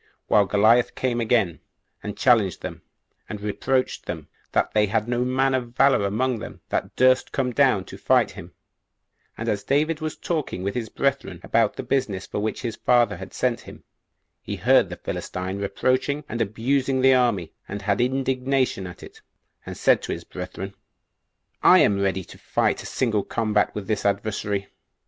[0.25, 1.59] While Goliath came again,
[2.01, 2.81] and challenged them,
[3.29, 7.53] and reproached them, that they had no man of valor among them that durst come
[7.53, 8.51] down to fight him;
[9.37, 13.17] and as David was talking with his brethren about the business for which his father
[13.17, 13.83] had sent him,
[14.41, 19.21] he heard the Philistine reproaching and abusing the army, and had indignation at it,
[19.67, 20.73] and said to his brethren,
[21.61, 24.65] "I am ready to fight a single combat with this adversary."